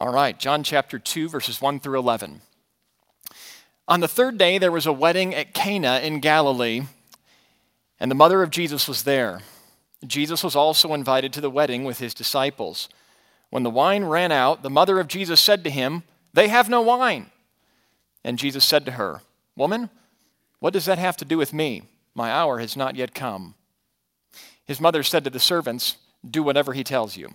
[0.00, 2.40] All right, John chapter 2, verses 1 through 11.
[3.86, 6.84] On the third day, there was a wedding at Cana in Galilee,
[7.98, 9.42] and the mother of Jesus was there.
[10.06, 12.88] Jesus was also invited to the wedding with his disciples.
[13.50, 16.80] When the wine ran out, the mother of Jesus said to him, They have no
[16.80, 17.26] wine.
[18.24, 19.20] And Jesus said to her,
[19.54, 19.90] Woman,
[20.60, 21.82] what does that have to do with me?
[22.14, 23.54] My hour has not yet come.
[24.64, 25.98] His mother said to the servants,
[26.28, 27.34] Do whatever he tells you.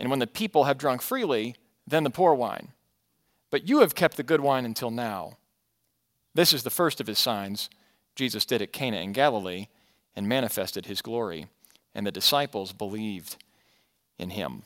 [0.00, 1.54] and when the people have drunk freely,
[1.86, 2.68] then the poor wine.
[3.50, 5.36] But you have kept the good wine until now.
[6.34, 7.68] This is the first of his signs
[8.16, 9.66] Jesus did at Cana in Galilee
[10.16, 11.46] and manifested his glory,
[11.94, 13.36] and the disciples believed
[14.18, 14.62] in him.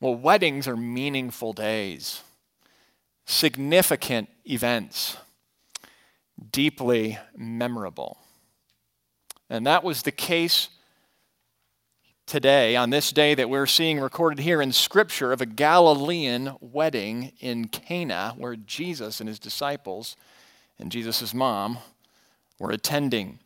[0.00, 2.20] Well, weddings are meaningful days,
[3.24, 5.16] significant events,
[6.52, 8.18] deeply memorable.
[9.48, 10.68] And that was the case
[12.26, 17.32] today, on this day that we're seeing recorded here in Scripture of a Galilean wedding
[17.40, 20.16] in Cana, where Jesus and his disciples
[20.78, 21.78] and Jesus' mom
[22.58, 23.38] were attending.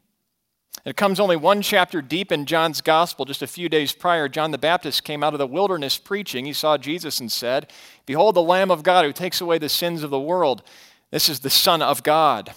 [0.85, 3.25] It comes only one chapter deep in John's gospel.
[3.25, 6.47] Just a few days prior, John the Baptist came out of the wilderness preaching.
[6.47, 7.71] He saw Jesus and said,
[8.07, 10.63] Behold, the Lamb of God who takes away the sins of the world.
[11.11, 12.49] This is the Son of God.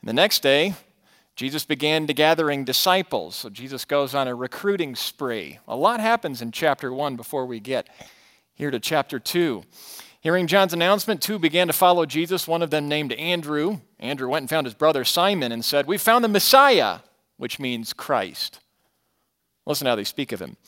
[0.00, 0.74] And the next day,
[1.40, 3.34] Jesus began to gathering disciples.
[3.34, 5.58] So Jesus goes on a recruiting spree.
[5.66, 7.88] A lot happens in chapter 1 before we get
[8.52, 9.62] here to chapter 2.
[10.20, 13.78] Hearing John's announcement, two began to follow Jesus, one of them named Andrew.
[13.98, 16.98] Andrew went and found his brother Simon and said, We found the Messiah,
[17.38, 18.60] which means Christ.
[19.64, 20.58] Listen how they speak of him.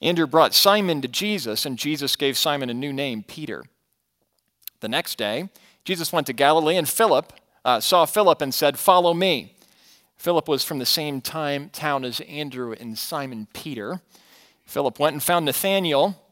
[0.00, 3.64] Andrew brought Simon to Jesus, and Jesus gave Simon a new name, Peter.
[4.78, 5.48] The next day,
[5.84, 7.32] Jesus went to Galilee, and Philip
[7.64, 9.56] uh, saw Philip and said, Follow me.
[10.20, 14.02] Philip was from the same time, town as Andrew and Simon Peter.
[14.66, 16.22] Philip went and found Nathanael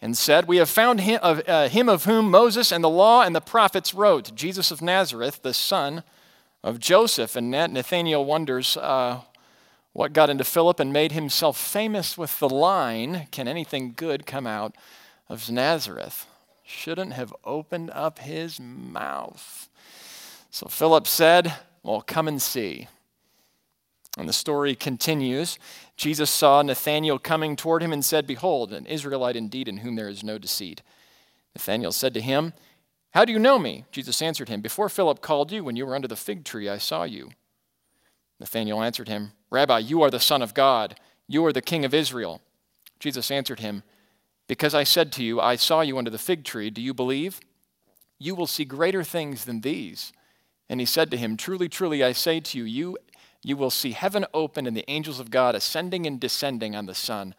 [0.00, 3.22] and said, We have found him of, uh, him of whom Moses and the law
[3.22, 6.04] and the prophets wrote, Jesus of Nazareth, the son
[6.62, 7.34] of Joseph.
[7.34, 9.22] And Nathanael wonders uh,
[9.92, 14.46] what got into Philip and made himself famous with the line, Can anything good come
[14.46, 14.76] out
[15.28, 16.28] of Nazareth?
[16.62, 19.68] Shouldn't have opened up his mouth.
[20.52, 22.88] So Philip said, Well, come and see.
[24.18, 25.58] And the story continues.
[25.96, 30.08] Jesus saw Nathanael coming toward him and said, Behold, an Israelite indeed in whom there
[30.08, 30.82] is no deceit.
[31.54, 32.52] Nathanael said to him,
[33.12, 33.84] How do you know me?
[33.90, 36.78] Jesus answered him, Before Philip called you, when you were under the fig tree, I
[36.78, 37.30] saw you.
[38.38, 40.98] Nathanael answered him, Rabbi, you are the Son of God.
[41.26, 42.42] You are the King of Israel.
[42.98, 43.82] Jesus answered him,
[44.46, 47.40] Because I said to you, I saw you under the fig tree, do you believe?
[48.18, 50.12] You will see greater things than these.
[50.72, 52.96] And he said to him, Truly, truly, I say to you, you
[53.42, 56.94] you will see heaven open and the angels of God ascending and descending on the
[56.94, 57.34] Son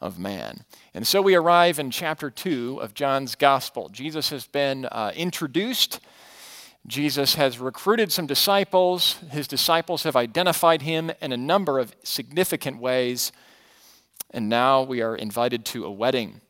[0.00, 0.64] of Man.
[0.92, 3.88] And so we arrive in chapter 2 of John's Gospel.
[3.88, 6.00] Jesus has been uh, introduced.
[6.84, 9.14] Jesus has recruited some disciples.
[9.30, 13.30] His disciples have identified him in a number of significant ways.
[14.32, 16.40] And now we are invited to a wedding.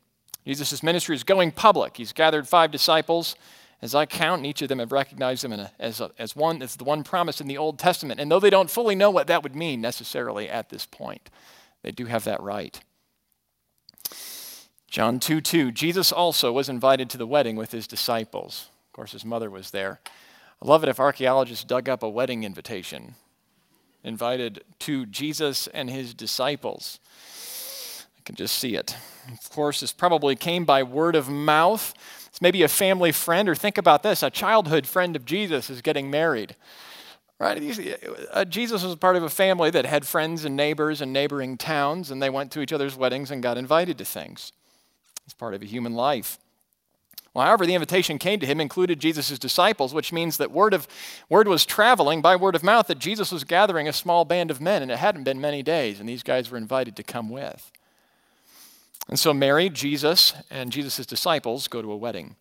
[0.47, 1.95] Jesus' ministry is going public.
[1.97, 3.35] He's gathered five disciples
[3.83, 6.77] as I count, each of them have recognized him a, as, a, as one as
[6.77, 8.17] the one promised in the Old Testament.
[8.17, 11.29] And though they don't fully know what that would mean necessarily at this point,
[11.81, 12.79] they do have that right.
[14.87, 18.69] John 2 2, Jesus also was invited to the wedding with his disciples.
[18.87, 19.99] Of course, his mother was there.
[20.61, 23.15] I love it if archaeologists dug up a wedding invitation,
[24.01, 27.01] invited to Jesus and his disciples.
[28.17, 28.95] I can just see it.
[29.29, 31.93] Of course, this probably came by word of mouth.
[32.33, 35.83] It's maybe a family friend, or think about this a childhood friend of Jesus is
[35.83, 36.55] getting married.
[37.37, 37.61] Right?
[38.31, 42.09] Uh, Jesus was part of a family that had friends and neighbors and neighboring towns,
[42.09, 44.51] and they went to each other's weddings and got invited to things.
[45.25, 46.39] It's part of a human life.
[47.35, 50.87] Well, however, the invitation came to him included Jesus' disciples, which means that word, of,
[51.29, 54.59] word was traveling by word of mouth that Jesus was gathering a small band of
[54.59, 57.71] men, and it hadn't been many days, and these guys were invited to come with.
[59.09, 62.35] And so Mary, Jesus, and Jesus' disciples go to a wedding.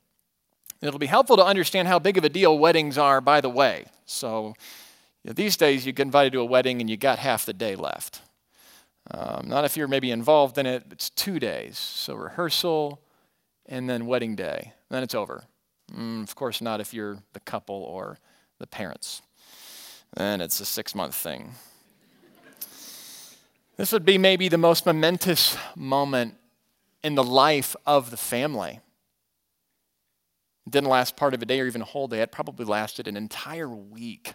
[0.81, 3.87] It'll be helpful to understand how big of a deal weddings are, by the way.
[4.05, 4.55] So
[5.23, 7.53] you know, these days, you get invited to a wedding and you got half the
[7.53, 8.21] day left.
[9.11, 11.79] Um, not if you're maybe involved in it, it's two days.
[11.79, 13.01] So rehearsal
[13.67, 14.73] and then wedding day.
[14.91, 15.45] Then it's over.
[15.95, 18.19] Mm, of course, not if you're the couple or
[18.59, 19.23] the parents.
[20.17, 21.53] Then it's a six month thing.
[23.77, 26.35] this would be maybe the most momentous moment
[27.03, 28.81] in the life of the family.
[30.67, 33.09] It didn't last part of a day or even a whole day, it probably lasted
[33.09, 34.35] an entire week.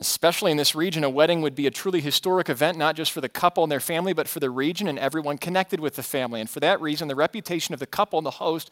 [0.00, 3.20] Especially in this region, a wedding would be a truly historic event, not just for
[3.20, 6.40] the couple and their family, but for the region and everyone connected with the family.
[6.40, 8.70] And for that reason, the reputation of the couple and the host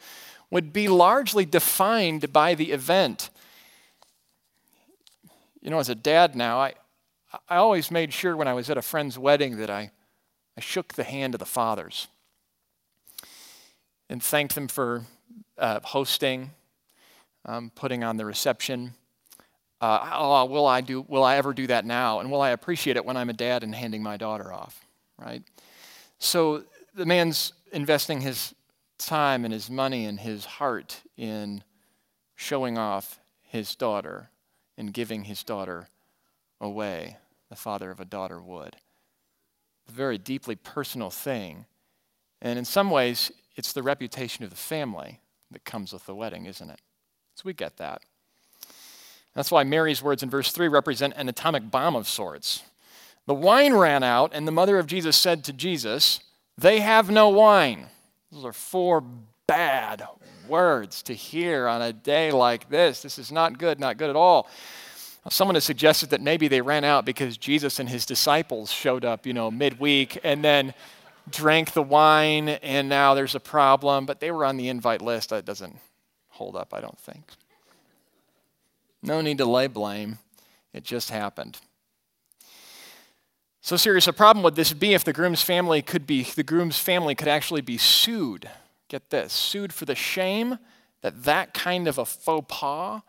[0.51, 3.29] would be largely defined by the event.
[5.61, 6.75] You know, as a dad now, I,
[7.49, 9.91] I always made sure when I was at a friend's wedding that I,
[10.55, 12.07] I shook the hand of the fathers
[14.09, 15.03] and thanked them for
[15.57, 16.51] uh, hosting,
[17.45, 18.93] um, putting on the reception.
[19.79, 21.05] Uh, oh, will I do?
[21.07, 22.19] Will I ever do that now?
[22.19, 24.85] And will I appreciate it when I'm a dad and handing my daughter off?
[25.19, 25.43] Right.
[26.19, 26.63] So
[26.95, 28.53] the man's investing his
[28.97, 31.63] time and his money and his heart in
[32.35, 34.29] showing off his daughter
[34.77, 35.87] and giving his daughter
[36.59, 37.17] away,
[37.49, 38.75] the father of a daughter would.
[39.87, 41.65] A very deeply personal thing.
[42.41, 45.19] And in some ways, it's the reputation of the family
[45.51, 46.79] that comes with the wedding, isn't it?
[47.35, 48.01] So we get that.
[49.33, 52.63] That's why Mary's words in verse 3 represent an atomic bomb of sorts.
[53.25, 56.21] The wine ran out, and the mother of Jesus said to Jesus,
[56.57, 57.87] They have no wine.
[58.31, 59.03] Those are four
[59.47, 60.07] bad
[60.47, 63.01] words to hear on a day like this.
[63.01, 64.47] This is not good, not good at all.
[65.29, 69.25] Someone has suggested that maybe they ran out because Jesus and his disciples showed up,
[69.25, 70.73] you know, midweek and then
[71.29, 75.29] drank the wine and now there's a problem, but they were on the invite list.
[75.29, 75.77] That doesn't
[76.29, 77.23] hold up, I don't think.
[79.01, 80.19] No need to lay blame.
[80.73, 81.59] It just happened.
[83.61, 86.79] So serious a problem would this be if the groom's family could be the groom's
[86.79, 88.49] family could actually be sued.
[88.87, 90.57] Get this, sued for the shame
[91.01, 93.01] that that kind of a faux pas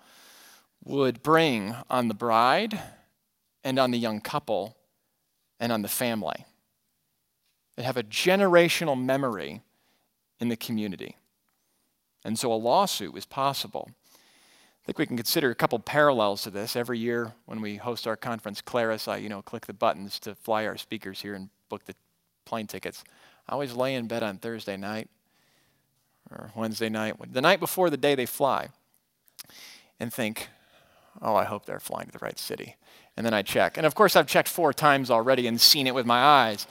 [0.84, 2.80] would bring on the bride
[3.62, 4.76] and on the young couple
[5.60, 6.44] and on the family.
[7.78, 9.62] They have a generational memory
[10.40, 11.14] in the community.
[12.24, 13.88] And so a lawsuit was possible.
[14.12, 16.74] I think we can consider a couple parallels to this.
[16.74, 20.34] Every year when we host our conference, Claris, I you know click the buttons to
[20.34, 21.94] fly our speakers here and book the
[22.44, 23.04] plane tickets.
[23.48, 25.08] I always lay in bed on Thursday night
[26.32, 28.70] or Wednesday night, the night before the day they fly,
[30.00, 30.48] and think,
[31.22, 32.74] oh, I hope they're flying to the right city.
[33.16, 33.76] And then I check.
[33.76, 36.66] And of course, I've checked four times already and seen it with my eyes.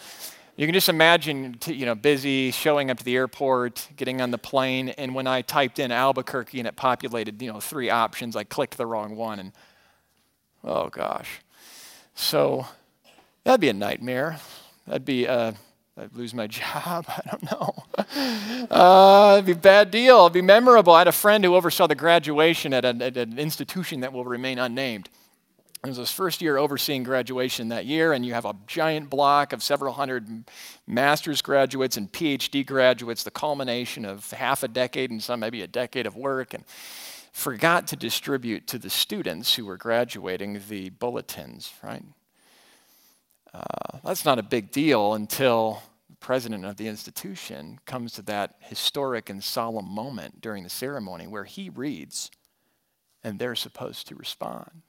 [0.57, 4.39] You can just imagine, you know, busy, showing up to the airport, getting on the
[4.39, 8.43] plane, and when I typed in Albuquerque and it populated, you know, three options, I
[8.43, 9.51] clicked the wrong one, and
[10.63, 11.41] oh gosh.
[12.15, 12.65] So
[13.43, 14.39] that'd be a nightmare.
[14.87, 15.51] That'd be, uh,
[15.95, 17.05] I'd lose my job.
[17.07, 17.75] I don't know.
[18.69, 20.21] Uh, it'd be a bad deal.
[20.21, 20.93] It'd be memorable.
[20.93, 24.25] I had a friend who oversaw the graduation at, a, at an institution that will
[24.25, 25.09] remain unnamed.
[25.87, 29.53] It was his first year overseeing graduation that year, and you have a giant block
[29.53, 30.43] of several hundred
[30.85, 35.67] master's graduates and PhD graduates, the culmination of half a decade and some maybe a
[35.67, 36.65] decade of work, and
[37.31, 42.03] forgot to distribute to the students who were graduating the bulletins, right?
[43.53, 48.55] Uh, that's not a big deal until the president of the institution comes to that
[48.59, 52.29] historic and solemn moment during the ceremony where he reads
[53.23, 54.81] and they're supposed to respond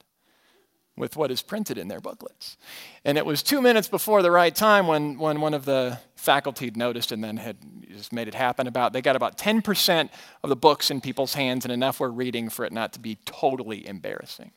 [0.99, 2.57] with what is printed in their booklets.
[3.05, 6.69] And it was two minutes before the right time when, when one of the faculty
[6.75, 7.55] noticed and then had
[7.89, 10.09] just made it happen about they got about 10%
[10.43, 13.17] of the books in people's hands and enough were reading for it not to be
[13.25, 14.51] totally embarrassing.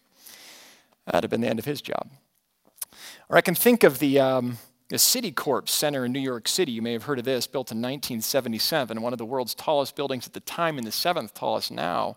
[1.06, 2.10] That'd have been the end of his job.
[3.28, 4.58] Or I can think of the, um,
[4.88, 6.72] the Citicorp Center in New York City.
[6.72, 10.26] You may have heard of this, built in 1977, one of the world's tallest buildings
[10.26, 12.16] at the time and the seventh tallest now.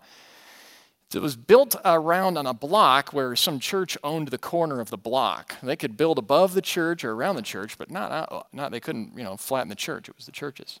[1.14, 4.98] It was built around on a block where some church owned the corner of the
[4.98, 5.54] block.
[5.62, 9.16] They could build above the church or around the church, but not, not they couldn't,
[9.16, 10.08] you know, flatten the church.
[10.08, 10.78] It was the churches.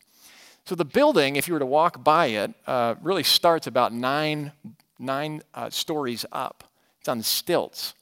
[0.66, 4.52] So the building, if you were to walk by it, uh, really starts about nine,
[4.98, 6.64] nine uh, stories up.
[6.98, 7.94] It's on stilts.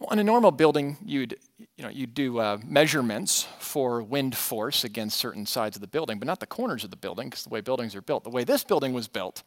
[0.00, 1.38] Well, in a normal building, you'd,
[1.76, 6.18] you know, you'd do uh, measurements for wind force against certain sides of the building,
[6.18, 8.24] but not the corners of the building, because the way buildings are built.
[8.24, 9.44] The way this building was built,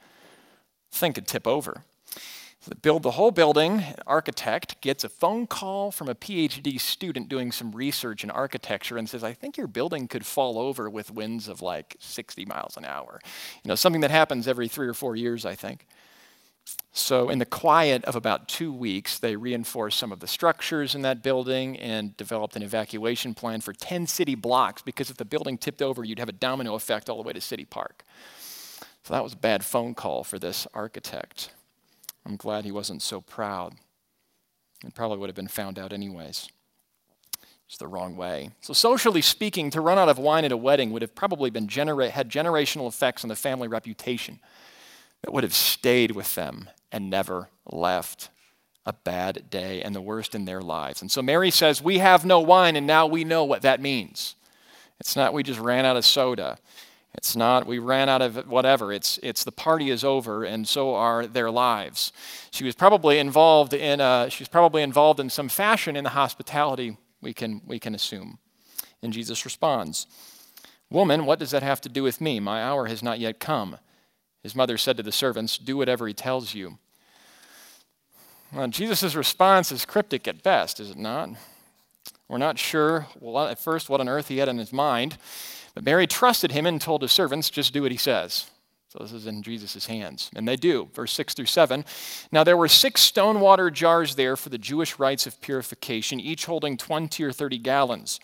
[0.92, 1.84] thing could tip over.
[2.68, 3.84] So they build the whole building.
[4.06, 9.08] architect gets a phone call from a PhD student doing some research in architecture and
[9.08, 12.84] says, I think your building could fall over with winds of like 60 miles an
[12.84, 13.22] hour.
[13.64, 15.86] You know, something that happens every three or four years, I think.
[16.92, 21.04] So, in the quiet of about two weeks, they reinforced some of the structures in
[21.04, 25.58] that building and developed an evacuation plan for 10 city blocks because if the building
[25.58, 28.04] tipped over, you'd have a domino effect all the way to City Park.
[29.08, 31.52] So, that was a bad phone call for this architect.
[32.26, 33.76] I'm glad he wasn't so proud.
[34.86, 36.50] It probably would have been found out, anyways.
[37.68, 38.50] It's the wrong way.
[38.60, 41.70] So, socially speaking, to run out of wine at a wedding would have probably been
[41.70, 44.42] genera- had generational effects on the family reputation
[45.22, 48.30] that would have stayed with them and never left.
[48.86, 51.02] A bad day and the worst in their lives.
[51.02, 54.36] And so Mary says, We have no wine, and now we know what that means.
[55.00, 56.58] It's not we just ran out of soda.
[57.14, 58.94] It's not we ran out of whatever.
[58.94, 62.12] It's, it's the party is over, and so are their lives.
[62.52, 66.12] She was probably involved in uh, she was probably involved in some fashion in the
[66.12, 66.98] hospitality.
[67.22, 68.38] We can we can assume.
[69.02, 70.06] And Jesus responds,
[70.92, 72.40] "Woman, what does that have to do with me?
[72.40, 73.78] My hour has not yet come."
[74.48, 76.78] His mother said to the servants, Do whatever he tells you.
[78.54, 81.32] Well, Jesus' response is cryptic at best, is it not?
[82.30, 85.18] We're not sure, well, at first, what on earth he had in his mind,
[85.78, 88.50] but Mary trusted him and told his servants, Just do what he says.
[88.88, 90.32] So this is in Jesus' hands.
[90.36, 90.90] And they do.
[90.92, 91.86] Verse 6 through 7.
[92.32, 96.48] Now there were six stone water jars there for the Jewish rites of purification, each
[96.48, 98.20] holding 20 or 30 gallons.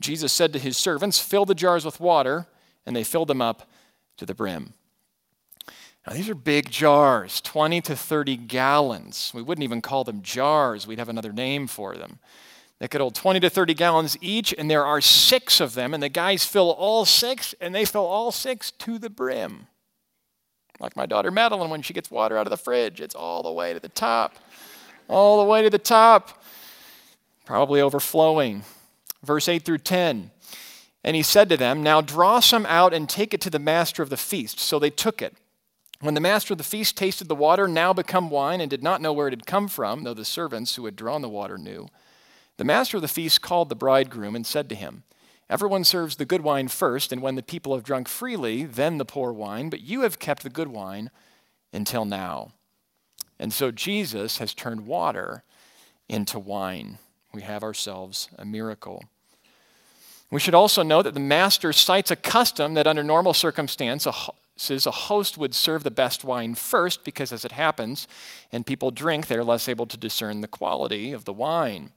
[0.00, 2.46] Jesus said to his servants, Fill the jars with water,
[2.86, 3.68] and they filled them up
[4.16, 4.72] to the brim.
[6.06, 9.32] Now, these are big jars, 20 to 30 gallons.
[9.34, 12.20] We wouldn't even call them jars, we'd have another name for them.
[12.78, 16.02] They could hold 20 to 30 gallons each, and there are six of them, and
[16.02, 19.68] the guys fill all six, and they fill all six to the brim.
[20.78, 23.52] Like my daughter Madeline, when she gets water out of the fridge, it's all the
[23.52, 24.34] way to the top.
[25.08, 26.42] All the way to the top.
[27.46, 28.64] Probably overflowing.
[29.22, 30.30] Verse 8 through 10.
[31.02, 34.02] And he said to them, Now draw some out and take it to the master
[34.02, 34.60] of the feast.
[34.60, 35.34] So they took it.
[36.00, 39.00] When the master of the feast tasted the water, now become wine, and did not
[39.00, 41.88] know where it had come from, though the servants who had drawn the water knew,
[42.56, 45.02] the master of the feast called the bridegroom and said to him,
[45.48, 49.04] Everyone serves the good wine first, and when the people have drunk freely, then the
[49.04, 51.10] poor wine, but you have kept the good wine
[51.72, 52.52] until now.
[53.38, 55.44] And so Jesus has turned water
[56.08, 56.98] into wine.
[57.32, 59.04] We have ourselves a miracle.
[60.32, 64.90] We should also note that the master cites a custom that, under normal circumstances, a
[64.90, 68.08] host would serve the best wine first because, as it happens,
[68.50, 71.92] and people drink, they're less able to discern the quality of the wine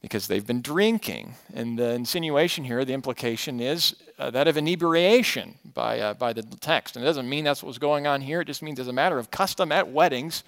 [0.00, 1.34] because they've been drinking.
[1.54, 6.42] And the insinuation here, the implication is uh, that of inebriation by, uh, by the
[6.42, 6.96] text.
[6.96, 8.92] And it doesn't mean that's what was going on here, it just means as a
[8.92, 10.42] matter of custom at weddings,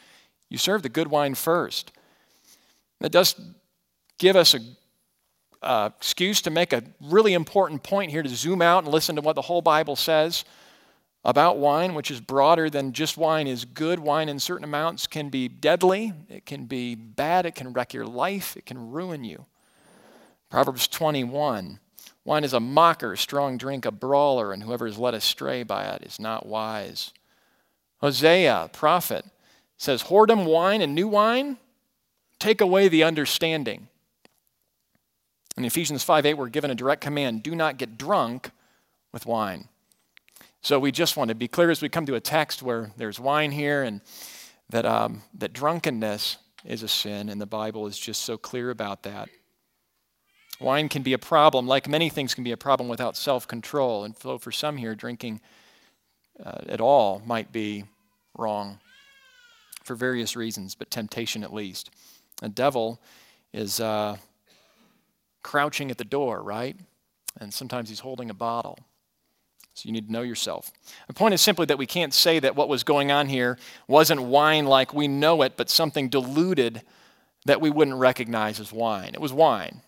[0.49, 1.93] you serve the good wine first.
[3.01, 3.35] That does
[4.19, 4.61] give us a
[5.63, 9.23] uh, excuse to make a really important point here to zoom out and listen to
[9.23, 10.45] what the whole Bible says
[11.25, 14.01] about wine, which is broader than just wine is good.
[14.01, 18.07] Wine in certain amounts can be deadly, it can be bad, it can wreck your
[18.07, 19.47] life, it can ruin you.
[20.51, 21.79] Proverbs 21
[22.25, 26.03] Wine is a mocker, strong drink, a brawler, and whoever is led astray by it
[26.03, 27.13] is not wise.
[28.01, 29.25] Hosea, prophet,
[29.77, 31.57] says, Whoredom wine and new wine
[32.39, 33.89] take away the understanding.
[35.57, 38.51] In Ephesians 5 8, we're given a direct command do not get drunk
[39.13, 39.69] with wine.
[40.65, 43.19] So we just want to be clear as we come to a text where there's
[43.19, 44.01] wine here and
[44.71, 49.03] that, um, that drunkenness is a sin, and the Bible is just so clear about
[49.03, 49.29] that.
[50.61, 54.05] Wine can be a problem, like many things can be a problem without self control.
[54.05, 55.41] And so for some here, drinking
[56.43, 57.83] uh, at all might be
[58.39, 58.79] wrong
[59.83, 61.91] for various reasons, but temptation at least.
[62.41, 63.03] The devil
[63.53, 64.17] is uh,
[65.43, 66.77] crouching at the door, right?
[67.41, 68.79] And sometimes he's holding a bottle.
[69.75, 70.71] So you need to know yourself.
[71.07, 74.23] The point is simply that we can't say that what was going on here wasn't
[74.23, 76.83] wine like we know it, but something diluted
[77.47, 79.11] that we wouldn't recognize as wine.
[79.15, 79.81] It was wine.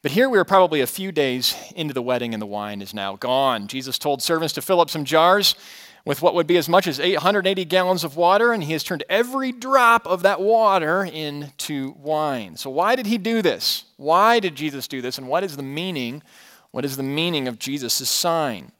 [0.00, 2.94] But here we are probably a few days into the wedding and the wine is
[2.94, 3.66] now gone.
[3.66, 5.56] Jesus told servants to fill up some jars
[6.04, 9.04] with what would be as much as 880 gallons of water, and he has turned
[9.10, 12.56] every drop of that water into wine.
[12.56, 13.84] So, why did he do this?
[13.98, 15.18] Why did Jesus do this?
[15.18, 16.22] And what is the meaning
[16.70, 18.72] what is the meaning of Jesus' sign?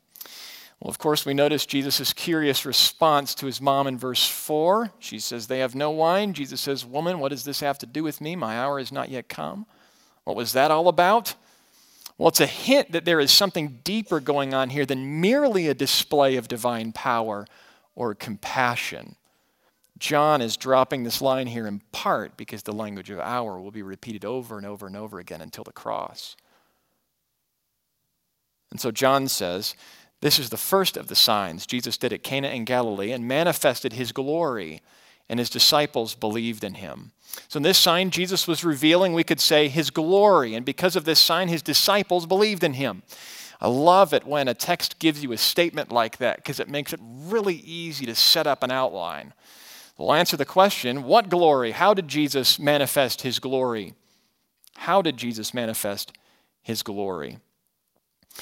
[0.80, 4.92] Well, of course, we notice Jesus' curious response to his mom in verse 4.
[5.00, 6.34] She says, They have no wine.
[6.34, 8.36] Jesus says, Woman, what does this have to do with me?
[8.36, 9.66] My hour is not yet come.
[10.22, 11.34] What was that all about?
[12.16, 15.74] Well, it's a hint that there is something deeper going on here than merely a
[15.74, 17.46] display of divine power
[17.96, 19.16] or compassion.
[19.98, 23.82] John is dropping this line here in part because the language of hour will be
[23.82, 26.36] repeated over and over and over again until the cross.
[28.70, 29.74] And so John says
[30.20, 33.92] This is the first of the signs Jesus did at Cana in Galilee and manifested
[33.92, 34.82] his glory,
[35.28, 37.12] and his disciples believed in him.
[37.48, 41.04] So, in this sign, Jesus was revealing, we could say, his glory, and because of
[41.04, 43.02] this sign, his disciples believed in him.
[43.60, 46.92] I love it when a text gives you a statement like that because it makes
[46.92, 49.34] it really easy to set up an outline.
[49.96, 51.72] We'll answer the question what glory?
[51.72, 53.94] How did Jesus manifest his glory?
[54.76, 56.12] How did Jesus manifest
[56.62, 57.38] his glory?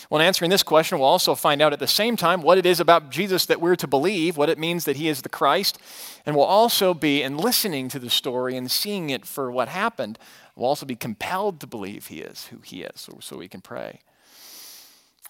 [0.08, 2.80] When answering this question, we'll also find out at the same time what it is
[2.80, 5.78] about Jesus that we're to believe, what it means that he is the Christ,
[6.24, 10.18] and we'll also be, in listening to the story and seeing it for what happened,
[10.54, 13.60] we'll also be compelled to believe he is who he is, so, so we can
[13.60, 14.00] pray.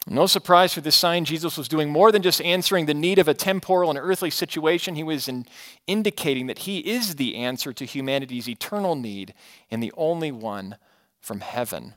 [0.09, 3.27] No surprise for this sign, Jesus was doing more than just answering the need of
[3.27, 4.95] a temporal and earthly situation.
[4.95, 5.47] He was in
[5.89, 9.35] indicating that he is the answer to humanity's eternal need
[9.69, 10.77] and the only one
[11.21, 11.95] from heaven,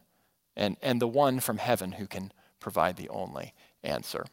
[0.55, 4.25] and, and the one from heaven who can provide the only answer.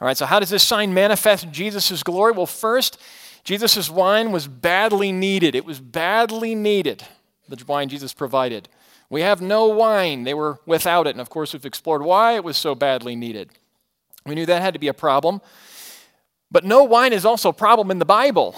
[0.00, 2.32] All right, so how does this sign manifest Jesus' glory?
[2.32, 3.00] Well, first,
[3.44, 5.54] Jesus' wine was badly needed.
[5.54, 7.04] It was badly needed,
[7.48, 8.68] the wine Jesus provided.
[9.08, 10.22] We have no wine.
[10.24, 11.10] They were without it.
[11.10, 13.50] And of course, we've explored why it was so badly needed.
[14.24, 15.40] We knew that had to be a problem.
[16.50, 18.54] But no wine is also a problem in the Bible.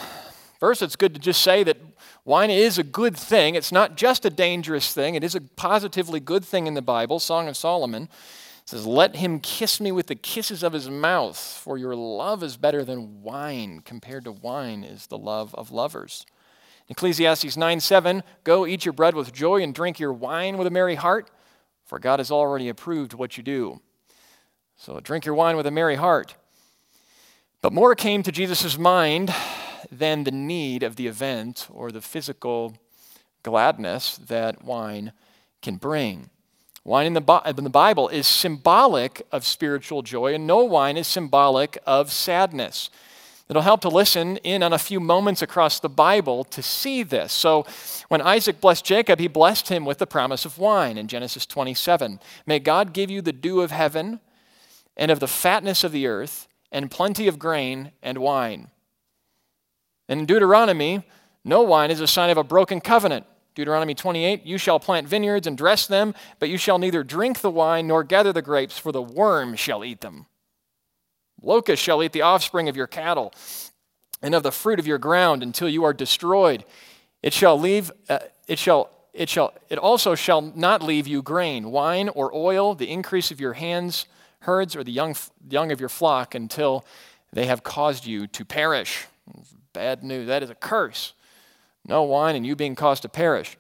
[0.61, 1.79] First, it's good to just say that
[2.25, 3.55] wine is a good thing.
[3.55, 7.19] It's not just a dangerous thing, it is a positively good thing in the Bible.
[7.19, 8.09] Song of Solomon
[8.65, 12.57] says, Let him kiss me with the kisses of his mouth, for your love is
[12.57, 13.81] better than wine.
[13.85, 16.27] Compared to wine is the love of lovers.
[16.89, 20.71] Ecclesiastes 9 7, go eat your bread with joy and drink your wine with a
[20.71, 21.31] merry heart,
[21.85, 23.81] for God has already approved what you do.
[24.77, 26.35] So drink your wine with a merry heart.
[27.61, 29.33] But more came to Jesus' mind
[29.91, 32.77] than the need of the event or the physical
[33.43, 35.13] gladness that wine
[35.61, 36.31] can bring.
[36.85, 41.07] Wine in the, in the Bible is symbolic of spiritual joy, and no wine is
[41.07, 42.91] symbolic of sadness.
[43.49, 47.33] It'll help to listen in on a few moments across the Bible to see this.
[47.33, 47.67] So,
[48.09, 52.19] when Isaac blessed Jacob, he blessed him with the promise of wine in Genesis 27.
[52.47, 54.21] May God give you the dew of heaven
[54.97, 58.69] and of the fatness of the earth and plenty of grain and wine.
[60.09, 61.05] In Deuteronomy,
[61.45, 63.27] no wine is a sign of a broken covenant.
[63.55, 67.51] Deuteronomy 28 You shall plant vineyards and dress them, but you shall neither drink the
[67.51, 70.27] wine nor gather the grapes, for the worm shall eat them.
[71.41, 73.33] Locusts shall eat the offspring of your cattle
[74.23, 76.65] and of the fruit of your ground until you are destroyed.
[77.23, 81.71] It shall leave, uh, it shall, it shall, it also shall not leave you grain,
[81.71, 84.07] wine, or oil, the increase of your hands,
[84.41, 85.17] herds, or the young,
[85.49, 86.85] young of your flock until
[87.33, 89.07] they have caused you to perish.
[89.73, 90.27] Bad news.
[90.27, 91.15] That is a curse.
[91.87, 93.57] No wine and you being caused to perish.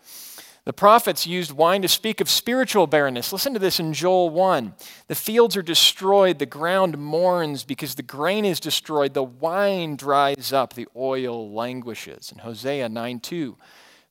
[0.64, 3.32] The prophets used wine to speak of spiritual barrenness.
[3.32, 4.74] Listen to this in Joel 1.
[5.08, 10.52] The fields are destroyed, the ground mourns because the grain is destroyed, the wine dries
[10.52, 12.30] up, the oil languishes.
[12.30, 13.58] In Hosea 9 2,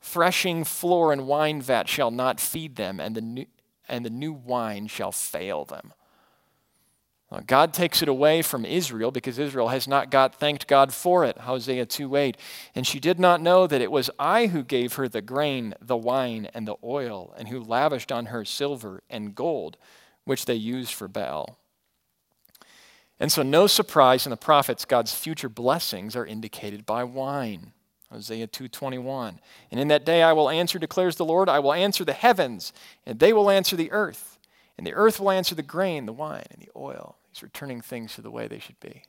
[0.02, 3.46] threshing floor and wine vat shall not feed them, and the new,
[3.88, 5.94] and the new wine shall fail them.
[7.32, 11.24] Uh, God takes it away from Israel because Israel has not got thanked God for
[11.24, 11.40] it.
[11.40, 12.36] Hosea 2:8.
[12.76, 15.96] And she did not know that it was I who gave her the grain, the
[15.96, 19.78] wine, and the oil, and who lavished on her silver and gold,
[20.26, 21.58] which they used for Baal.
[23.18, 27.72] And so no surprise in the prophets God's future blessings are indicated by wine.
[28.12, 29.40] Hosea 2:21.
[29.70, 32.74] And in that day I will answer declares the Lord, I will answer the heavens,
[33.06, 34.31] and they will answer the earth.
[34.82, 37.16] And the earth will answer the grain, the wine, and the oil.
[37.30, 39.04] He's returning things to the way they should be.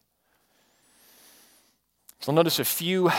[2.20, 3.10] So notice a few,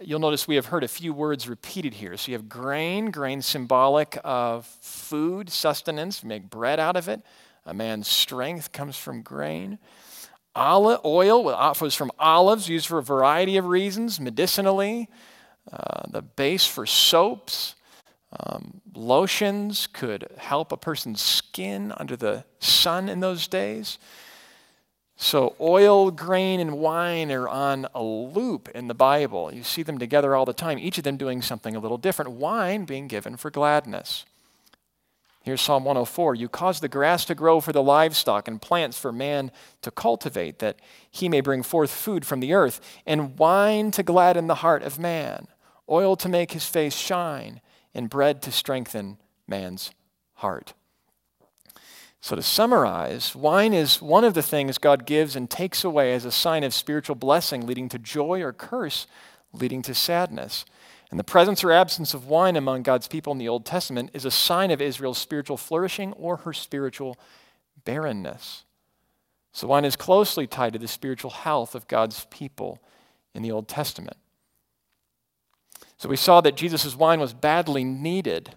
[0.00, 2.16] you'll notice we have heard a few words repeated here.
[2.16, 7.20] So you have grain, grain symbolic of food, sustenance, make bread out of it.
[7.66, 9.78] A man's strength comes from grain.
[10.56, 15.10] Olive oil was from olives, used for a variety of reasons, medicinally.
[15.70, 17.74] Uh, the base for soaps.
[18.30, 23.98] Um, lotions could help a person's skin under the sun in those days.
[25.20, 29.52] So, oil, grain, and wine are on a loop in the Bible.
[29.52, 32.32] You see them together all the time, each of them doing something a little different.
[32.32, 34.24] Wine being given for gladness.
[35.42, 39.10] Here's Psalm 104 You cause the grass to grow for the livestock and plants for
[39.10, 39.50] man
[39.82, 40.78] to cultivate, that
[41.10, 44.98] he may bring forth food from the earth, and wine to gladden the heart of
[44.98, 45.48] man,
[45.88, 47.60] oil to make his face shine,
[47.98, 49.90] and bread to strengthen man's
[50.34, 50.72] heart.
[52.20, 56.24] So, to summarize, wine is one of the things God gives and takes away as
[56.24, 59.06] a sign of spiritual blessing, leading to joy or curse,
[59.52, 60.64] leading to sadness.
[61.10, 64.24] And the presence or absence of wine among God's people in the Old Testament is
[64.24, 67.16] a sign of Israel's spiritual flourishing or her spiritual
[67.84, 68.64] barrenness.
[69.52, 72.80] So wine is closely tied to the spiritual health of God's people
[73.34, 74.18] in the Old Testament.
[75.98, 78.54] So we saw that Jesus' wine was badly needed.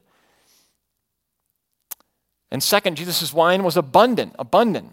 [2.52, 4.92] And second, Jesus' wine was abundant, abundant.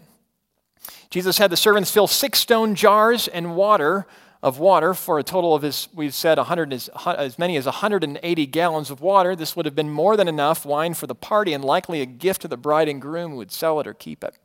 [1.09, 4.07] Jesus had the servants fill six stone jars and water
[4.41, 8.45] of water for a total of his, we've said 100 as, as many as 180
[8.45, 9.35] gallons of water.
[9.35, 12.41] This would have been more than enough wine for the party and likely a gift
[12.43, 14.37] to the bride and groom who would sell it or keep it.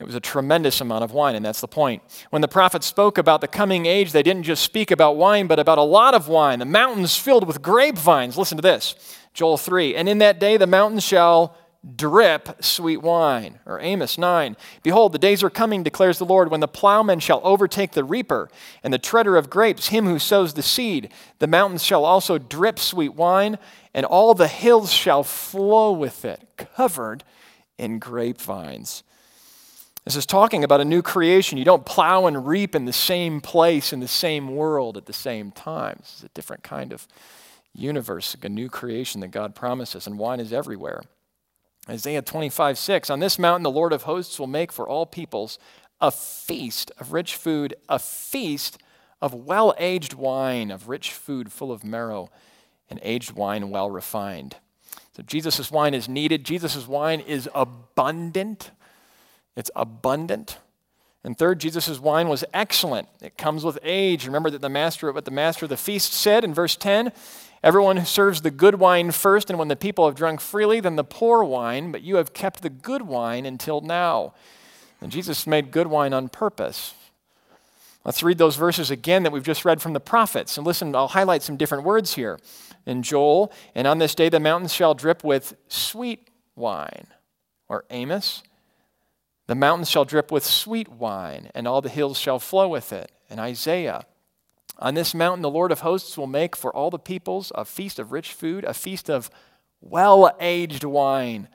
[0.00, 2.02] It was a tremendous amount of wine, and that's the point.
[2.30, 5.60] When the prophets spoke about the coming age, they didn't just speak about wine, but
[5.60, 6.58] about a lot of wine.
[6.58, 8.36] The mountains filled with grapevines.
[8.36, 8.96] Listen to this
[9.34, 9.94] Joel 3.
[9.94, 11.56] And in that day the mountains shall
[11.96, 13.60] drip sweet wine.
[13.66, 14.56] Or Amos 9.
[14.82, 18.48] Behold, the days are coming, declares the Lord, when the plowman shall overtake the reaper,
[18.82, 21.10] and the treader of grapes, him who sows the seed.
[21.38, 23.58] The mountains shall also drip sweet wine,
[23.92, 27.22] and all the hills shall flow with it, covered
[27.78, 29.04] in grapevines.
[30.04, 31.56] This is talking about a new creation.
[31.56, 35.14] You don't plow and reap in the same place, in the same world at the
[35.14, 35.96] same time.
[36.00, 37.08] This is a different kind of
[37.72, 41.02] universe, a new creation that God promises, and wine is everywhere.
[41.88, 43.10] Isaiah 25, 6.
[43.10, 45.58] On this mountain, the Lord of hosts will make for all peoples
[46.00, 48.78] a feast of rich food, a feast
[49.22, 52.30] of well aged wine, of rich food full of marrow,
[52.90, 54.56] and aged wine well refined.
[55.16, 56.44] So Jesus' wine is needed.
[56.44, 58.70] Jesus' wine is abundant.
[59.56, 60.58] It's abundant.
[61.22, 63.08] And third, Jesus' wine was excellent.
[63.22, 64.26] It comes with age.
[64.26, 67.12] Remember that the master, what the master of the feast said in verse 10
[67.62, 70.96] Everyone who serves the good wine first, and when the people have drunk freely, then
[70.96, 74.34] the poor wine, but you have kept the good wine until now.
[75.00, 76.92] And Jesus made good wine on purpose.
[78.04, 80.58] Let's read those verses again that we've just read from the prophets.
[80.58, 82.38] And listen, I'll highlight some different words here.
[82.84, 87.06] In Joel, and on this day the mountains shall drip with sweet wine.
[87.66, 88.42] Or Amos,
[89.46, 93.12] the mountains shall drip with sweet wine, and all the hills shall flow with it.
[93.28, 94.06] And Isaiah,
[94.78, 97.98] on this mountain, the Lord of hosts will make for all the peoples a feast
[97.98, 99.30] of rich food, a feast of
[99.80, 101.48] well aged wine,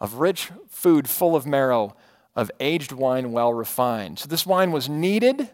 [0.00, 1.96] of rich food full of marrow,
[2.36, 4.18] of aged wine well refined.
[4.18, 5.48] So, this wine was needed.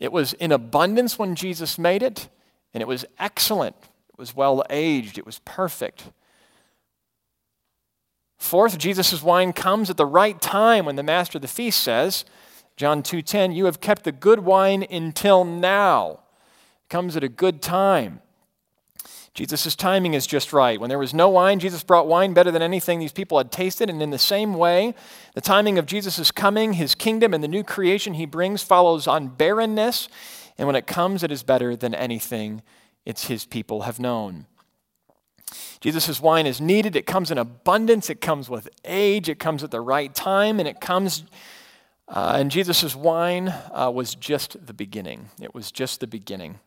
[0.00, 2.28] It was in abundance when Jesus made it,
[2.72, 3.76] and it was excellent.
[4.08, 5.18] It was well aged.
[5.18, 6.04] It was perfect.
[8.38, 12.24] Fourth, Jesus' wine comes at the right time when the master of the feast says,
[12.76, 16.20] John 2:10, you have kept the good wine until now.
[16.84, 18.22] It comes at a good time.
[19.34, 20.80] Jesus' timing is just right.
[20.80, 23.88] When there was no wine, Jesus brought wine better than anything these people had tasted.
[23.88, 24.94] And in the same way,
[25.34, 29.28] the timing of Jesus' coming, his kingdom, and the new creation he brings follows on
[29.28, 30.08] barrenness.
[30.56, 32.62] And when it comes, it is better than anything
[33.04, 34.46] it's his people have known.
[35.80, 36.96] Jesus' wine is needed.
[36.96, 38.10] It comes in abundance.
[38.10, 39.28] It comes with age.
[39.28, 40.58] It comes at the right time.
[40.58, 41.24] And it comes
[42.08, 45.28] uh, and Jesus' wine uh, was just the beginning.
[45.40, 46.58] It was just the beginning.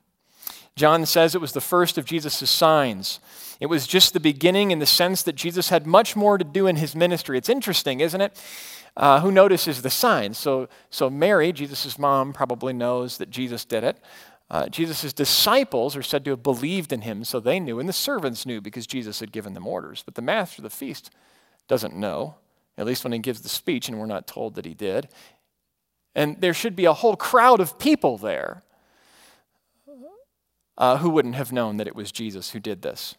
[0.75, 3.19] John says it was the first of Jesus' signs.
[3.59, 6.67] It was just the beginning in the sense that Jesus had much more to do
[6.67, 7.37] in his ministry.
[7.37, 8.39] It's interesting, isn't it?
[8.95, 10.37] Uh, who notices the signs?
[10.37, 13.97] So, so Mary, Jesus' mom, probably knows that Jesus did it.
[14.51, 17.93] Uh, Jesus' disciples are said to have believed in him, so they knew, and the
[17.93, 20.03] servants knew because Jesus had given them orders.
[20.05, 21.09] But the master of the feast
[21.67, 22.35] doesn't know
[22.77, 25.07] at least when he gives the speech, and we're not told that he did.
[26.15, 28.63] And there should be a whole crowd of people there
[30.77, 33.15] uh, who wouldn't have known that it was Jesus who did this.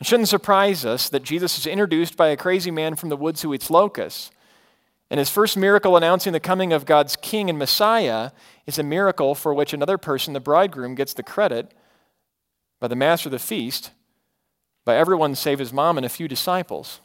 [0.00, 3.42] It shouldn't surprise us that Jesus is introduced by a crazy man from the woods
[3.42, 4.30] who eats locusts.
[5.10, 8.30] And his first miracle announcing the coming of God's king and Messiah
[8.66, 11.72] is a miracle for which another person, the bridegroom, gets the credit
[12.78, 13.90] by the master of the feast,
[14.84, 17.00] by everyone save his mom and a few disciples.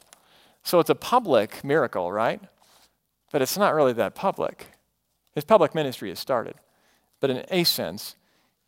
[0.62, 2.40] So it's a public miracle, right?
[3.32, 4.68] But it's not really that public.
[5.34, 6.54] His public ministry has started.
[7.20, 8.16] But in a sense,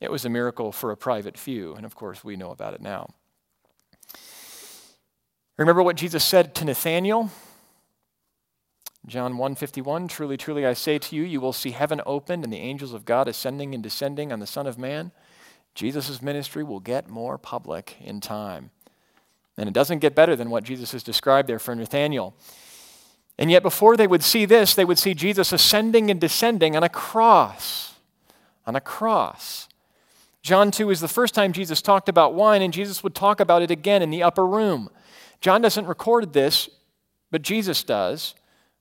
[0.00, 1.74] it was a miracle for a private few.
[1.74, 3.10] And of course, we know about it now.
[5.56, 7.30] Remember what Jesus said to Nathanael?
[9.06, 12.58] John 1:51 Truly truly I say to you you will see heaven opened and the
[12.58, 15.12] angels of God ascending and descending on the son of man.
[15.74, 18.70] Jesus' ministry will get more public in time.
[19.58, 22.34] And it doesn't get better than what Jesus has described there for Nathanael.
[23.38, 26.82] And yet, before they would see this, they would see Jesus ascending and descending on
[26.82, 27.94] a cross.
[28.66, 29.68] On a cross.
[30.42, 33.62] John 2 is the first time Jesus talked about wine, and Jesus would talk about
[33.62, 34.88] it again in the upper room.
[35.40, 36.70] John doesn't record this,
[37.30, 38.34] but Jesus does.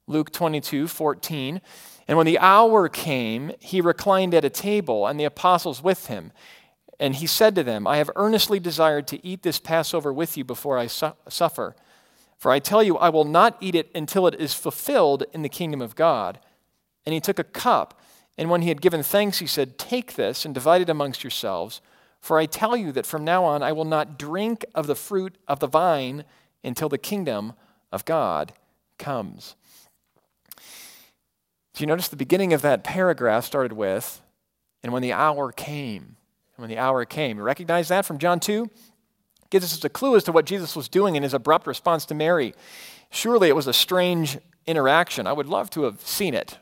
[0.08, 1.62] Luke 22, 14.
[2.08, 6.32] And when the hour came, he reclined at a table, and the apostles with him.
[7.00, 10.44] And he said to them, I have earnestly desired to eat this Passover with you
[10.44, 11.76] before I su- suffer.
[12.38, 15.50] For I tell you, I will not eat it until it is fulfilled in the
[15.50, 16.40] kingdom of God.
[17.06, 18.00] And he took a cup,
[18.38, 21.82] and when he had given thanks, he said, Take this and divide it amongst yourselves.
[22.20, 25.38] For I tell you that from now on I will not drink of the fruit
[25.48, 26.26] of the vine
[26.64, 27.54] until the kingdom
[27.92, 28.54] of God
[28.98, 29.56] comes.
[31.76, 34.22] Do you notice the beginning of that paragraph started with,
[34.82, 36.16] and when the hour came?
[36.56, 37.38] And when the hour came.
[37.38, 38.70] You recognize that from John 2?
[39.50, 42.16] gives us a clue as to what Jesus was doing in his abrupt response to
[42.16, 42.54] Mary.
[43.10, 45.28] Surely it was a strange interaction.
[45.28, 46.58] I would love to have seen it,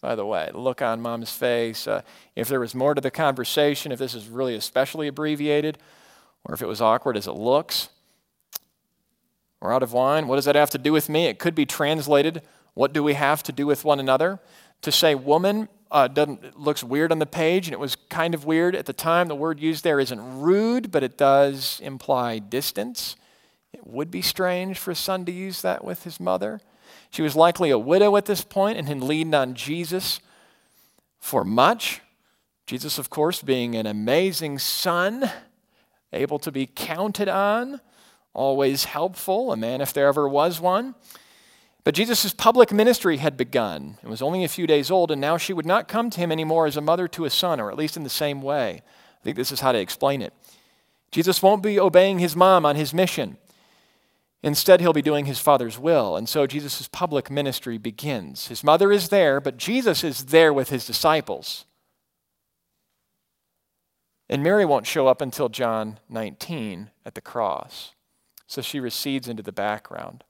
[0.00, 0.50] by the way.
[0.54, 2.02] Look on mom's face, uh,
[2.36, 5.78] if there was more to the conversation, if this is really especially abbreviated,
[6.44, 7.88] or if it was awkward as it looks.
[9.60, 10.28] We're out of wine.
[10.28, 11.26] What does that have to do with me?
[11.26, 12.42] It could be translated,
[12.78, 14.38] What do we have to do with one another?
[14.82, 18.44] To say, Woman, uh, doesn't, looks weird on the page, and it was kind of
[18.44, 19.26] weird at the time.
[19.26, 23.16] The word used there isn't rude, but it does imply distance.
[23.72, 26.60] It would be strange for a son to use that with his mother.
[27.10, 30.20] She was likely a widow at this point and had leaned on Jesus
[31.18, 32.00] for much.
[32.64, 35.28] Jesus, of course, being an amazing son,
[36.12, 37.80] able to be counted on,
[38.34, 40.94] always helpful, a man if there ever was one.
[41.88, 43.96] But Jesus' public ministry had begun.
[44.02, 46.30] It was only a few days old, and now she would not come to him
[46.30, 48.82] anymore as a mother to a son, or at least in the same way.
[48.84, 50.34] I think this is how to explain it.
[51.10, 53.38] Jesus won't be obeying his mom on his mission.
[54.42, 56.14] Instead, he'll be doing his father's will.
[56.14, 58.48] And so Jesus' public ministry begins.
[58.48, 61.64] His mother is there, but Jesus is there with his disciples.
[64.28, 67.94] And Mary won't show up until John 19 at the cross.
[68.46, 70.24] So she recedes into the background.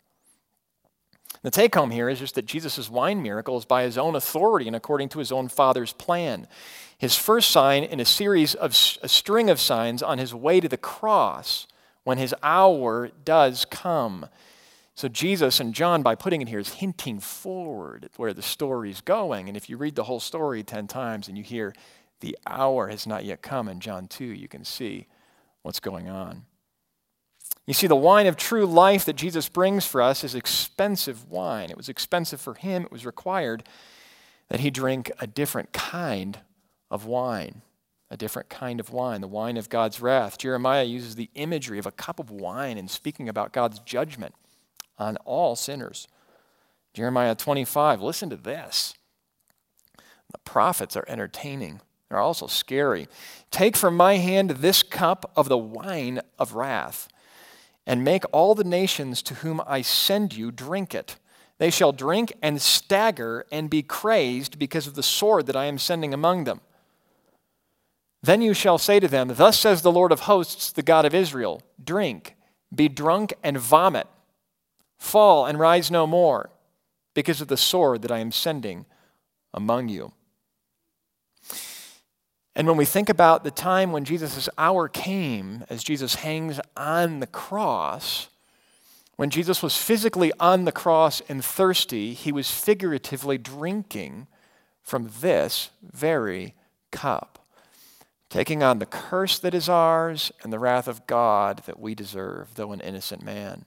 [1.42, 4.66] The take home here is just that Jesus' wine miracle is by his own authority
[4.66, 6.48] and according to his own Father's plan.
[6.96, 8.72] His first sign in a series of
[9.03, 11.66] a string of signs on his way to the cross
[12.03, 14.27] when his hour does come.
[14.94, 18.90] So, Jesus and John, by putting it here, is hinting forward at where the story
[18.90, 19.46] is going.
[19.46, 21.72] And if you read the whole story 10 times and you hear,
[22.18, 25.07] the hour has not yet come in John 2, you can see
[25.62, 26.46] what's going on.
[27.68, 31.68] You see, the wine of true life that Jesus brings for us is expensive wine.
[31.68, 33.62] It was expensive for him, it was required
[34.48, 36.38] that he drink a different kind
[36.90, 37.61] of wine.
[38.11, 40.38] A different kind of wine, the wine of God's wrath.
[40.38, 44.35] Jeremiah uses the imagery of a cup of wine in speaking about God's judgment
[44.96, 46.09] on all sinners.
[46.94, 48.94] Jeremiah 25, listen to this.
[50.33, 51.83] The prophets are entertaining.
[52.09, 53.09] They're also scary.
[53.50, 57.11] Take from my hand this cup of the wine of wrath
[57.88, 61.16] and make all the nations to whom I send you drink it.
[61.57, 65.79] They shall drink and stagger and be crazed because of the sword that I am
[65.79, 66.61] sending among them.
[68.22, 71.14] Then you shall say to them, Thus says the Lord of hosts, the God of
[71.14, 72.37] Israel Drink,
[72.72, 74.07] be drunk and vomit,
[74.98, 76.51] fall and rise no more,
[77.14, 78.85] because of the sword that I am sending
[79.55, 80.12] among you.
[82.59, 87.21] And when we think about the time when Jesus' hour came, as Jesus hangs on
[87.21, 88.31] the cross,
[89.14, 94.27] when Jesus was physically on the cross and thirsty, he was figuratively drinking
[94.83, 96.55] from this very
[96.90, 97.47] cup,
[98.29, 102.57] taking on the curse that is ours and the wrath of God that we deserve,
[102.57, 103.66] though an innocent man.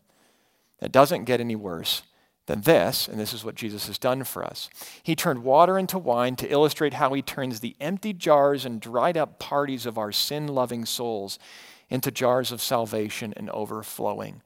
[0.82, 2.02] It doesn't get any worse
[2.48, 4.70] than this, and this is what Jesus has done for us.
[5.04, 9.18] He turned water into wine to illustrate how he turns the empty jars and dried
[9.18, 11.38] up parties of our sin loving souls
[11.90, 14.42] into jars of salvation and overflowing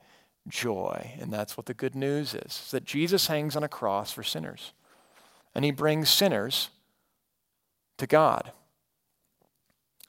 [0.48, 1.14] joy.
[1.20, 4.74] And that's what the good news is, that Jesus hangs on a cross for sinners,
[5.54, 6.70] and he brings sinners
[7.98, 8.52] to God.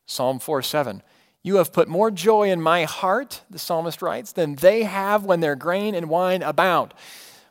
[0.06, 1.02] Psalm 4 7.
[1.42, 5.38] You have put more joy in my heart, the psalmist writes, than they have when
[5.38, 6.92] their grain and wine abound.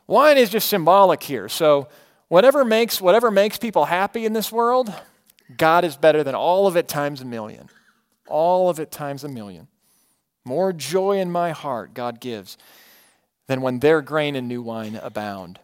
[0.06, 1.48] Wine is just symbolic here.
[1.48, 1.88] So
[2.28, 4.92] whatever makes whatever makes people happy in this world,
[5.56, 7.68] God is better than all of it times a million.
[8.28, 9.68] All of it times a million.
[10.44, 12.56] More joy in my heart God gives
[13.46, 15.60] than when their grain and new wine abound.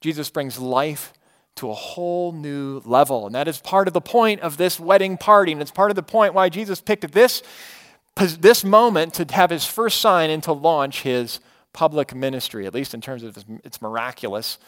[0.00, 1.12] Jesus brings life
[1.56, 3.26] to a whole new level.
[3.26, 5.52] And that is part of the point of this wedding party.
[5.52, 7.42] And it's part of the point why Jesus picked this,
[8.16, 11.38] this moment to have his first sign and to launch his
[11.72, 14.58] public ministry, at least in terms of its miraculous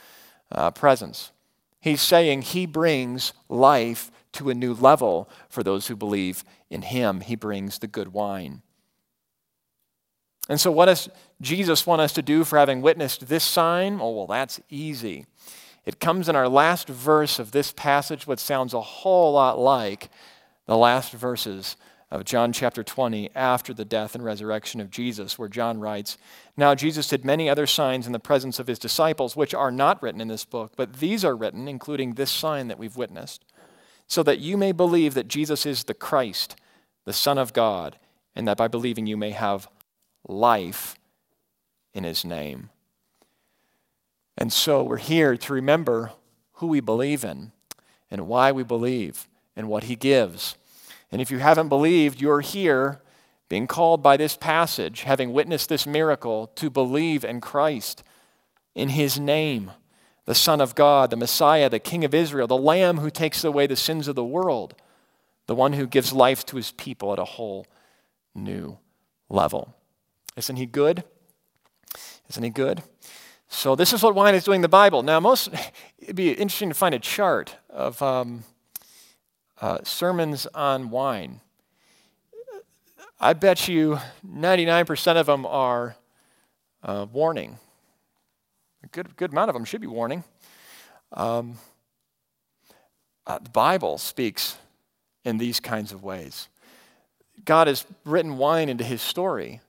[0.51, 1.33] uh, presence.
[1.81, 7.21] He's saying he brings life to a new level for those who believe in him.
[7.21, 8.63] He brings the good wine.
[10.49, 11.09] And so, what does
[11.41, 13.99] Jesus want us to do for having witnessed this sign?
[14.01, 15.27] Oh, well, that's easy.
[15.85, 20.09] It comes in our last verse of this passage, which sounds a whole lot like
[20.67, 21.77] the last verses
[22.13, 26.19] of John chapter 20 after the death and resurrection of Jesus, where John writes,
[26.59, 30.03] Now Jesus did many other signs in the presence of his disciples, which are not
[30.03, 33.47] written in this book, but these are written, including this sign that we've witnessed,
[34.07, 36.55] so that you may believe that Jesus is the Christ,
[37.07, 37.99] the Son of God,
[38.37, 39.67] and that by believing you may have
[40.29, 40.97] life
[41.95, 42.69] in his name.
[44.37, 46.13] And so we're here to remember
[46.55, 47.53] who we believe in
[48.11, 50.57] and why we believe and what he gives.
[51.13, 53.01] And if you haven't believed, you're here
[53.49, 58.03] being called by this passage, having witnessed this miracle, to believe in Christ,
[58.75, 59.73] in his name,
[60.25, 63.67] the Son of God, the Messiah, the King of Israel, the Lamb who takes away
[63.67, 64.75] the sins of the world,
[65.47, 67.67] the one who gives life to his people at a whole
[68.35, 68.79] new
[69.29, 69.75] level.
[70.35, 71.05] Isn't he good?
[72.31, 72.83] Isn't he good?
[73.49, 75.03] So this is what wine is doing in the Bible.
[75.03, 75.51] Now, most
[75.99, 78.45] it'd be interesting to find a chart of um,
[79.63, 81.41] uh, sermons on wine.
[83.21, 85.95] I bet you 99% of them are
[86.83, 87.59] uh, warning.
[88.83, 90.25] A good, good amount of them should be warning.
[91.13, 91.59] Um,
[93.25, 94.57] uh, the Bible speaks
[95.25, 96.49] in these kinds of ways.
[97.45, 99.61] God has written wine into his story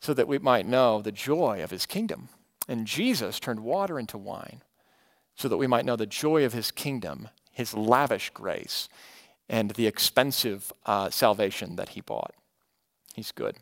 [0.00, 2.28] so that we might know the joy of his kingdom.
[2.68, 4.62] And Jesus turned water into wine
[5.34, 8.88] so that we might know the joy of his kingdom, his lavish grace,
[9.48, 12.34] and the expensive uh, salvation that he bought.
[13.14, 13.58] He's good.